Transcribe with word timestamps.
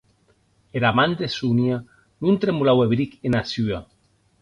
Era 0.79 0.91
man 0.99 1.13
de 1.19 1.27
Sonia 1.37 1.77
non 2.21 2.39
tremolaue 2.41 2.85
bric 2.93 3.11
ena 3.27 3.41
sua. 3.51 3.79